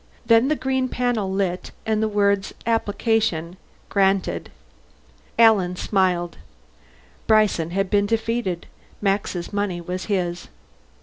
[0.25, 3.55] Then the green panel lit, and the words, APPLICATION
[3.89, 4.49] GRANTED.
[5.37, 6.37] Alan smiled.
[7.27, 8.65] Bryson had been defeated;
[8.99, 10.47] Max's money was his.